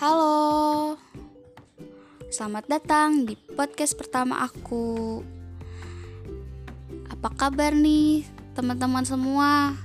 Halo, 0.00 0.96
selamat 2.32 2.72
datang 2.72 3.28
di 3.28 3.36
podcast 3.36 3.92
pertama 4.00 4.40
aku. 4.48 5.20
Apa 7.12 7.28
kabar 7.36 7.76
nih, 7.76 8.24
teman-teman 8.56 9.04
semua? 9.04 9.76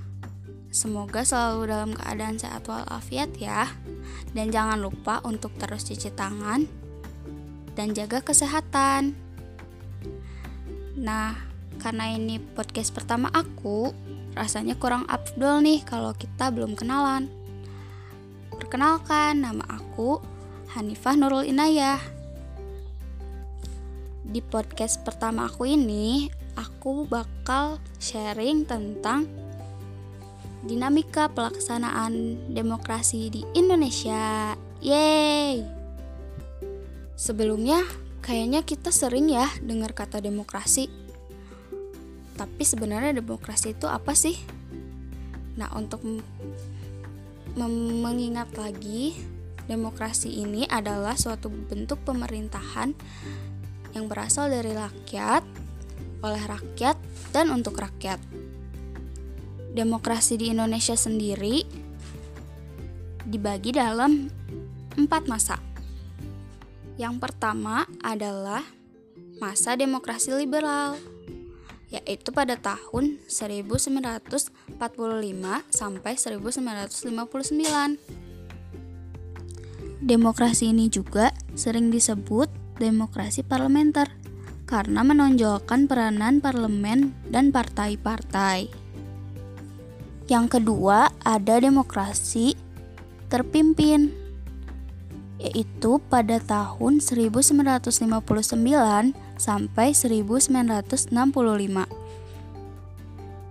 Semoga 0.72 1.20
selalu 1.28 1.68
dalam 1.68 1.92
keadaan 1.92 2.40
sehat 2.40 2.64
walafiat 2.64 3.36
ya. 3.36 3.68
Dan 4.32 4.56
jangan 4.56 4.80
lupa 4.80 5.20
untuk 5.28 5.52
terus 5.60 5.84
cuci 5.84 6.16
tangan 6.16 6.64
dan 7.76 7.92
jaga 7.92 8.24
kesehatan. 8.24 9.20
Nah, 10.96 11.36
karena 11.84 12.16
ini 12.16 12.40
podcast 12.40 12.96
pertama 12.96 13.28
aku, 13.36 13.92
rasanya 14.32 14.80
kurang 14.80 15.04
afdol 15.12 15.60
nih 15.60 15.84
kalau 15.84 16.16
kita 16.16 16.56
belum 16.56 16.80
kenalan. 16.80 17.28
Perkenalkan, 18.56 19.44
nama 19.44 19.68
aku 19.68 20.24
Hanifah 20.72 21.20
Nurul 21.20 21.44
Inayah. 21.52 22.00
Di 24.24 24.40
podcast 24.40 25.04
pertama 25.04 25.52
aku 25.52 25.68
ini, 25.68 26.32
aku 26.56 27.04
bakal 27.04 27.84
sharing 28.00 28.64
tentang 28.64 29.28
dinamika 30.64 31.28
pelaksanaan 31.28 32.48
demokrasi 32.56 33.28
di 33.28 33.44
Indonesia. 33.52 34.56
Yeay! 34.80 35.60
Sebelumnya, 37.20 37.84
kayaknya 38.24 38.64
kita 38.64 38.88
sering 38.96 39.28
ya 39.28 39.52
dengar 39.60 39.92
kata 39.92 40.24
demokrasi. 40.24 40.88
Tapi 42.40 42.64
sebenarnya 42.64 43.20
demokrasi 43.20 43.76
itu 43.76 43.88
apa 43.92 44.16
sih? 44.16 44.40
Nah, 45.60 45.72
untuk 45.76 46.04
mengingat 47.56 48.52
lagi, 48.60 49.16
demokrasi 49.66 50.44
ini 50.44 50.68
adalah 50.68 51.16
suatu 51.16 51.48
bentuk 51.48 52.04
pemerintahan 52.04 52.92
yang 53.96 54.06
berasal 54.12 54.52
dari 54.52 54.76
rakyat, 54.76 55.44
oleh 56.20 56.44
rakyat, 56.44 57.00
dan 57.32 57.48
untuk 57.56 57.80
rakyat. 57.80 58.20
Demokrasi 59.72 60.40
di 60.40 60.52
Indonesia 60.52 60.96
sendiri 60.96 61.64
dibagi 63.24 63.72
dalam 63.72 64.28
empat 64.96 65.24
masa. 65.28 65.60
Yang 66.96 67.20
pertama 67.20 67.84
adalah 68.00 68.64
masa 69.40 69.76
demokrasi 69.76 70.32
liberal 70.32 71.15
yaitu 71.96 72.36
pada 72.36 72.60
tahun 72.60 73.24
1945 73.32 74.52
sampai 75.72 76.14
1959. 76.20 78.00
Demokrasi 80.04 80.76
ini 80.76 80.92
juga 80.92 81.32
sering 81.56 81.88
disebut 81.90 82.52
demokrasi 82.76 83.48
parlementer 83.48 84.12
karena 84.68 85.06
menonjolkan 85.08 85.88
peranan 85.88 86.44
parlemen 86.44 87.16
dan 87.32 87.56
partai-partai. 87.56 88.68
Yang 90.26 90.46
kedua, 90.58 91.14
ada 91.22 91.62
demokrasi 91.62 92.58
terpimpin 93.30 94.25
yaitu 95.40 96.00
pada 96.08 96.40
tahun 96.40 97.00
1959 97.04 98.24
sampai 99.36 99.92
1965. 99.92 101.12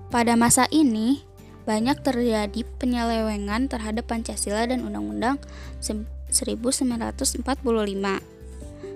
Pada 0.08 0.32
masa 0.38 0.70
ini, 0.70 1.26
banyak 1.64 2.04
terjadi 2.04 2.60
penyelewengan 2.78 3.72
terhadap 3.72 4.06
Pancasila 4.08 4.66
dan 4.68 4.84
Undang-Undang 4.84 5.38
1945 5.80 8.20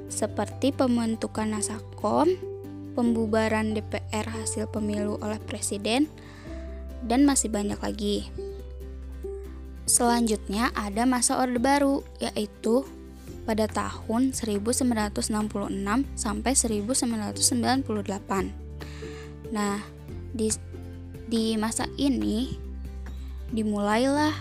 seperti 0.09 0.73
pembentukan 0.73 1.53
Nasakom, 1.53 2.33
pembubaran 2.97 3.77
DPR 3.77 4.25
hasil 4.25 4.73
pemilu 4.73 5.21
oleh 5.21 5.37
presiden, 5.45 6.09
dan 7.05 7.29
masih 7.29 7.53
banyak 7.53 7.77
lagi. 7.79 8.25
Selanjutnya 9.89 10.69
ada 10.77 11.09
masa 11.09 11.41
Orde 11.41 11.57
Baru, 11.57 12.05
yaitu 12.21 12.85
pada 13.49 13.65
tahun 13.65 14.37
1966 14.37 15.33
sampai 16.13 16.53
1998. 16.53 18.53
Nah, 19.49 19.81
di 20.37 20.53
di 21.25 21.57
masa 21.57 21.89
ini 21.97 22.53
dimulailah 23.49 24.37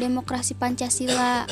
demokrasi 0.00 0.56
Pancasila. 0.56 1.44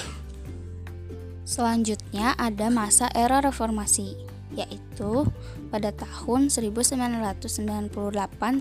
Selanjutnya 1.44 2.32
ada 2.40 2.72
masa 2.72 3.12
era 3.12 3.44
reformasi, 3.44 4.16
yaitu 4.56 5.28
pada 5.68 5.92
tahun 5.92 6.48
1998 6.48 7.92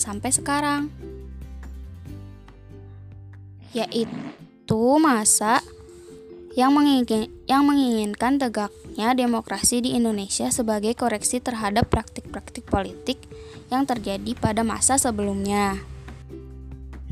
sampai 0.03 0.31
sekarang. 0.35 0.91
Yaitu 3.71 4.43
masa 4.71 5.59
yang, 6.53 6.71
mengingin, 6.71 7.33
yang 7.49 7.65
menginginkan 7.65 8.37
tegaknya 8.37 9.17
demokrasi 9.17 9.81
di 9.81 9.97
Indonesia 9.97 10.53
sebagai 10.53 10.93
koreksi 10.93 11.41
terhadap 11.41 11.89
praktik-praktik 11.89 12.69
politik 12.69 13.19
yang 13.73 13.89
terjadi 13.89 14.37
pada 14.37 14.61
masa 14.61 15.01
sebelumnya. 15.01 15.81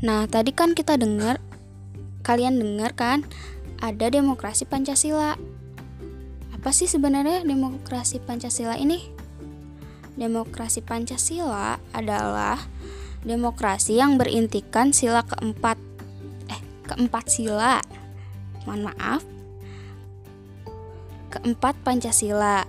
Nah, 0.02 0.26
tadi 0.26 0.50
kan 0.54 0.74
kita 0.74 0.98
dengar, 0.98 1.38
kalian 2.22 2.58
dengar 2.58 2.94
kan, 2.94 3.26
ada 3.82 4.06
demokrasi 4.10 4.62
Pancasila. 4.66 5.34
Apa 6.54 6.70
sih 6.70 6.86
sebenarnya 6.86 7.42
demokrasi 7.42 8.22
Pancasila 8.22 8.78
ini? 8.78 9.02
Demokrasi 10.14 10.86
Pancasila 10.86 11.82
adalah 11.90 12.62
demokrasi 13.26 13.98
yang 13.98 14.18
berintikan 14.18 14.94
sila 14.94 15.26
keempat 15.26 15.78
keempat 16.92 17.24
sila 17.32 17.80
mohon 18.68 18.84
maaf 18.84 19.24
keempat 21.32 21.74
Pancasila 21.80 22.68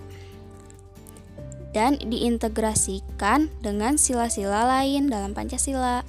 dan 1.75 1.99
diintegrasikan 1.99 3.51
dengan 3.59 3.97
sila-sila 3.99 4.63
lain 4.79 5.09
dalam 5.09 5.33
Pancasila. 5.33 6.05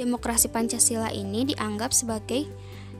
Demokrasi 0.00 0.48
Pancasila 0.48 1.12
ini 1.12 1.52
dianggap 1.52 1.92
sebagai 1.92 2.48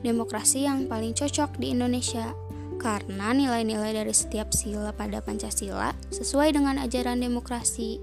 demokrasi 0.05 0.69
yang 0.69 0.85
paling 0.85 1.17
cocok 1.17 1.57
di 1.57 1.73
Indonesia 1.73 2.31
karena 2.77 3.33
nilai-nilai 3.33 3.97
dari 3.97 4.13
setiap 4.13 4.53
sila 4.53 4.93
pada 4.93 5.19
Pancasila 5.19 5.97
sesuai 6.13 6.53
dengan 6.53 6.77
ajaran 6.77 7.19
demokrasi. 7.19 7.97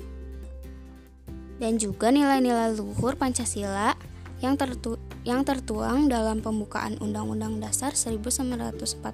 Dan 1.63 1.79
juga 1.79 2.11
nilai-nilai 2.11 2.75
luhur 2.75 3.15
Pancasila 3.15 3.95
yang 4.43 4.59
tertu 4.59 4.99
yang 5.25 5.45
tertuang 5.45 6.09
dalam 6.09 6.41
pembukaan 6.41 6.97
Undang-Undang 6.97 7.61
Dasar 7.61 7.93
1945 7.93 9.05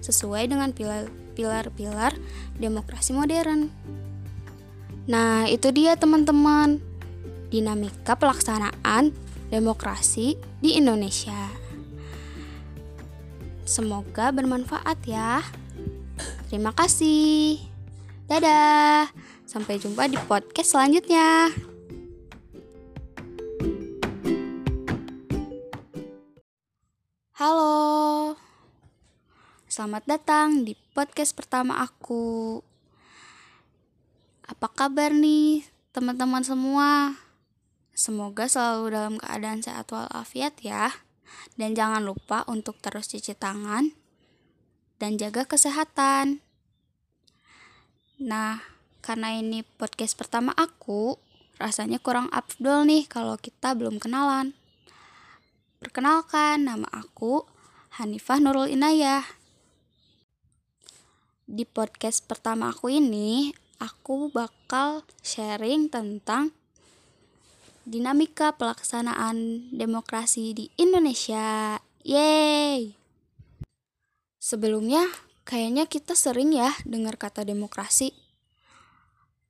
sesuai 0.00 0.42
dengan 0.48 0.72
pilar-pilar 1.36 2.12
demokrasi 2.56 3.12
modern. 3.12 3.68
Nah, 5.10 5.44
itu 5.50 5.68
dia 5.74 5.96
teman-teman. 5.96 6.80
Dinamika 7.50 8.14
pelaksanaan 8.14 9.10
demokrasi 9.50 10.38
di 10.62 10.78
Indonesia. 10.78 11.50
Semoga 13.66 14.30
bermanfaat 14.30 14.98
ya. 15.06 15.42
Terima 16.48 16.70
kasih. 16.74 17.58
Dadah. 18.30 19.10
Sampai 19.46 19.82
jumpa 19.82 20.06
di 20.06 20.18
podcast 20.30 20.78
selanjutnya. 20.78 21.50
Selamat 29.70 30.02
datang 30.02 30.66
di 30.66 30.74
podcast 30.98 31.30
pertama 31.30 31.78
aku. 31.78 32.58
Apa 34.42 34.66
kabar 34.66 35.14
nih, 35.14 35.62
teman-teman 35.94 36.42
semua? 36.42 37.14
Semoga 37.94 38.50
selalu 38.50 38.90
dalam 38.90 39.14
keadaan 39.22 39.62
sehat 39.62 39.86
walafiat 39.94 40.58
ya, 40.58 40.90
dan 41.54 41.78
jangan 41.78 42.02
lupa 42.02 42.42
untuk 42.50 42.82
terus 42.82 43.14
cuci 43.14 43.38
tangan 43.38 43.94
dan 44.98 45.14
jaga 45.14 45.46
kesehatan. 45.46 46.42
Nah, 48.18 48.58
karena 49.06 49.38
ini 49.38 49.62
podcast 49.62 50.18
pertama 50.18 50.50
aku, 50.58 51.14
rasanya 51.62 52.02
kurang 52.02 52.26
afdol 52.34 52.90
nih 52.90 53.06
kalau 53.06 53.38
kita 53.38 53.78
belum 53.78 54.02
kenalan. 54.02 54.50
Perkenalkan, 55.78 56.66
nama 56.66 56.90
aku 56.90 57.46
Hanifah 58.02 58.42
Nurul 58.42 58.74
Inayah. 58.74 59.39
Di 61.50 61.66
podcast 61.66 62.30
pertama 62.30 62.70
aku 62.70 62.94
ini, 62.94 63.50
aku 63.82 64.30
bakal 64.30 65.02
sharing 65.18 65.90
tentang 65.90 66.54
dinamika 67.82 68.54
pelaksanaan 68.54 69.66
demokrasi 69.74 70.54
di 70.54 70.70
Indonesia. 70.78 71.74
Yeay! 72.06 72.94
Sebelumnya 74.38 75.02
kayaknya 75.42 75.90
kita 75.90 76.14
sering 76.14 76.54
ya 76.54 76.70
dengar 76.86 77.18
kata 77.18 77.42
demokrasi. 77.42 78.14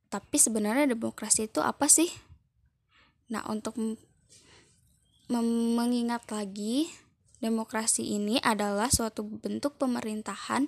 Tapi 0.09 0.41
sebenarnya 0.41 0.89
demokrasi 0.89 1.53
itu 1.53 1.61
apa 1.61 1.85
sih? 1.85 2.09
Nah, 3.29 3.45
untuk 3.53 3.77
mengingat 5.29 6.25
lagi, 6.33 6.89
demokrasi 7.45 8.17
ini 8.17 8.41
adalah 8.41 8.89
suatu 8.89 9.21
bentuk 9.21 9.77
pemerintahan 9.77 10.65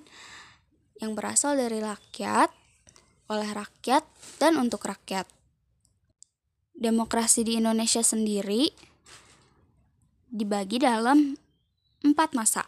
yang 1.03 1.19
berasal 1.19 1.59
dari 1.59 1.83
rakyat, 1.83 2.47
oleh 3.27 3.49
rakyat, 3.51 4.07
dan 4.39 4.55
untuk 4.55 4.87
rakyat. 4.87 5.27
Demokrasi 6.71 7.43
di 7.43 7.59
Indonesia 7.59 7.99
sendiri 7.99 8.71
dibagi 10.31 10.79
dalam 10.79 11.35
empat 12.01 12.31
masa. 12.33 12.63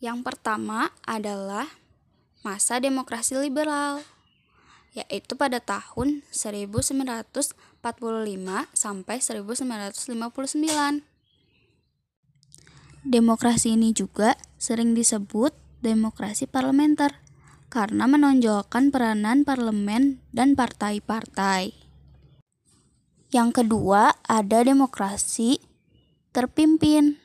Yang 0.00 0.24
pertama 0.24 0.92
adalah 1.04 1.68
masa 2.40 2.80
demokrasi 2.80 3.36
liberal 3.36 4.00
yaitu 4.90 5.38
pada 5.38 5.62
tahun 5.62 6.26
1945 6.34 7.54
sampai 8.74 9.16
1959. 9.22 11.06
Demokrasi 13.06 13.78
ini 13.78 13.94
juga 13.94 14.34
sering 14.58 14.92
disebut 14.92 15.54
demokrasi 15.80 16.46
parlementer 16.46 17.18
karena 17.70 18.10
menonjolkan 18.10 18.90
peranan 18.90 19.46
parlemen 19.46 20.18
dan 20.34 20.58
partai-partai. 20.58 21.70
Yang 23.30 23.62
kedua, 23.62 24.18
ada 24.26 24.66
demokrasi 24.66 25.62
terpimpin 26.34 27.22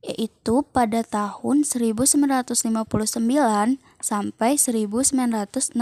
yaitu 0.00 0.64
pada 0.72 1.04
tahun 1.04 1.62
1959 1.62 2.56
sampai 4.00 4.50
1965. 4.56 5.76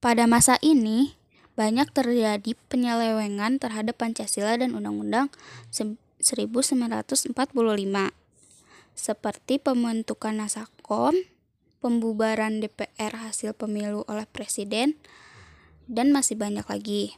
Pada 0.00 0.24
masa 0.24 0.56
ini, 0.64 1.12
banyak 1.56 1.88
terjadi 1.92 2.52
penyelewengan 2.68 3.60
terhadap 3.60 3.96
Pancasila 3.96 4.56
dan 4.56 4.76
Undang-Undang 4.76 5.28
1945, 5.72 8.12
seperti 8.96 9.60
pembentukan 9.60 10.40
Nasakom, 10.40 11.12
pembubaran 11.84 12.64
DPR 12.64 13.28
hasil 13.28 13.52
pemilu 13.52 14.08
oleh 14.08 14.24
Presiden, 14.26 14.96
dan 15.86 16.10
masih 16.10 16.40
banyak 16.40 16.66
lagi. 16.66 17.14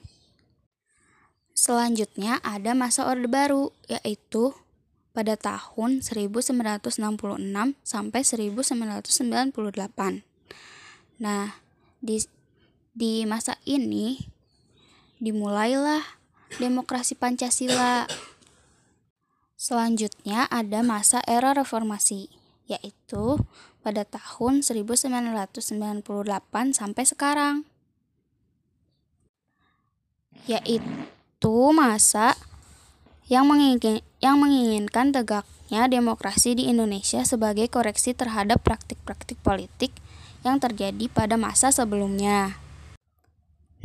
Selanjutnya 1.54 2.42
ada 2.42 2.74
masa 2.74 3.06
Orde 3.06 3.30
Baru, 3.30 3.70
yaitu 3.88 4.52
pada 5.16 5.34
tahun 5.34 6.04
1966 6.04 7.02
sampai 7.82 8.20
1998. 8.22 10.22
Nah, 11.18 11.58
di 11.98 12.22
di 12.94 13.26
masa 13.26 13.58
ini 13.66 14.22
dimulailah 15.18 16.02
demokrasi 16.62 17.18
Pancasila. 17.18 18.06
Selanjutnya 19.58 20.46
ada 20.54 20.86
masa 20.86 21.18
era 21.26 21.50
reformasi, 21.50 22.30
yaitu 22.70 23.42
pada 23.82 24.06
tahun 24.06 24.62
1998 24.62 25.58
sampai 26.72 27.04
sekarang. 27.04 27.66
Yaitu 30.46 30.86
itu 31.38 31.70
masa 31.70 32.34
yang 33.30 33.46
menginginkan, 33.46 34.02
yang 34.18 34.42
menginginkan 34.42 35.14
tegaknya 35.14 35.86
demokrasi 35.86 36.58
di 36.58 36.66
Indonesia 36.66 37.22
sebagai 37.22 37.70
koreksi 37.70 38.10
terhadap 38.10 38.66
praktik-praktik 38.66 39.38
politik 39.46 39.94
yang 40.42 40.58
terjadi 40.58 41.06
pada 41.06 41.38
masa 41.38 41.70
sebelumnya. 41.70 42.58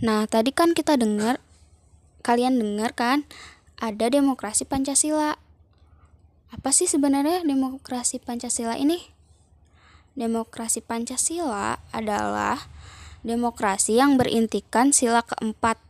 Nah, 0.01 0.25
tadi 0.25 0.49
kan 0.49 0.73
kita 0.73 0.97
dengar, 0.97 1.37
kalian 2.25 2.57
dengar 2.57 2.97
kan, 2.97 3.29
ada 3.77 4.09
demokrasi 4.09 4.65
Pancasila. 4.65 5.37
Apa 6.53 6.69
sih 6.69 6.85
sebenarnya 6.85 7.41
demokrasi 7.41 8.21
Pancasila 8.21 8.77
ini? 8.77 9.01
Demokrasi 10.13 10.85
Pancasila 10.85 11.81
adalah 11.89 12.69
demokrasi 13.25 13.97
yang 13.97 14.21
berintikan 14.21 14.93
sila 14.93 15.25
keempat 15.25 15.81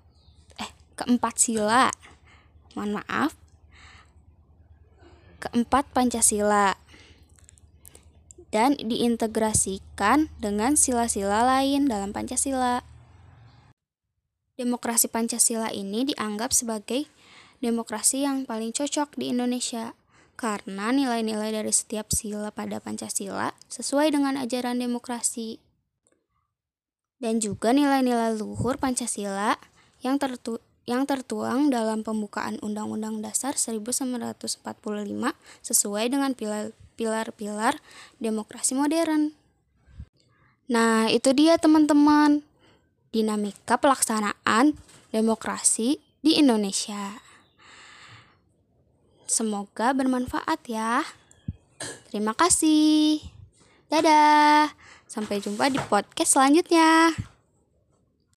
keempat 0.96 1.36
sila. 1.36 1.92
Mohon 2.80 3.04
maaf. 3.04 3.36
Keempat 5.44 5.92
Pancasila. 5.92 6.80
Dan 8.54 8.80
diintegrasikan 8.80 10.32
dengan 10.40 10.80
sila-sila 10.80 11.44
lain 11.44 11.92
dalam 11.92 12.16
Pancasila. 12.16 12.88
Demokrasi 14.56 15.12
Pancasila 15.12 15.74
ini 15.74 16.08
dianggap 16.08 16.56
sebagai 16.56 17.10
demokrasi 17.60 18.24
yang 18.24 18.46
paling 18.46 18.72
cocok 18.72 19.18
di 19.18 19.34
Indonesia 19.34 19.98
karena 20.34 20.90
nilai-nilai 20.90 21.54
dari 21.54 21.72
setiap 21.74 22.10
sila 22.10 22.50
pada 22.50 22.82
Pancasila 22.82 23.54
sesuai 23.70 24.14
dengan 24.14 24.36
ajaran 24.38 24.82
demokrasi. 24.82 25.62
Dan 27.22 27.40
juga 27.40 27.72
nilai-nilai 27.72 28.36
luhur 28.36 28.76
Pancasila 28.76 29.56
yang 30.04 30.20
tertu 30.20 30.60
yang 30.84 31.08
tertuang 31.08 31.72
dalam 31.72 32.04
pembukaan 32.04 32.60
Undang-Undang 32.60 33.24
Dasar 33.24 33.56
1945 33.56 34.60
sesuai 35.64 36.06
dengan 36.12 36.36
pilar-pilar 36.36 37.80
demokrasi 38.20 38.76
modern. 38.76 39.32
Nah, 40.68 41.08
itu 41.08 41.32
dia 41.32 41.56
teman-teman. 41.56 42.44
Dinamika 43.16 43.80
pelaksanaan 43.80 44.76
demokrasi 45.16 46.04
di 46.20 46.36
Indonesia. 46.36 47.22
Semoga 49.34 49.98
bermanfaat 49.98 50.62
ya. 50.70 51.02
Terima 52.14 52.38
kasih. 52.38 53.18
Dadah. 53.90 54.70
Sampai 55.10 55.42
jumpa 55.42 55.74
di 55.74 55.82
podcast 55.90 56.38
selanjutnya. 56.38 57.18